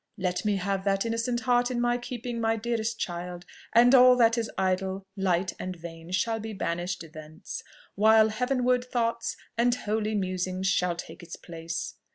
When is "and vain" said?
5.59-6.09